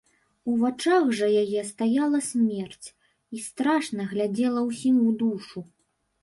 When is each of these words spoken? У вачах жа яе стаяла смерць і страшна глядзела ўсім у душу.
У 0.51 0.53
вачах 0.61 1.03
жа 1.17 1.27
яе 1.41 1.61
стаяла 1.71 2.21
смерць 2.29 2.87
і 3.37 3.43
страшна 3.47 4.07
глядзела 4.15 4.65
ўсім 4.71 4.97
у 5.07 5.11
душу. 5.23 5.59